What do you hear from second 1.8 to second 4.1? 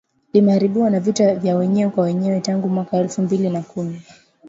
kwa wenyewe tangu mwaka elfu mbili na kumi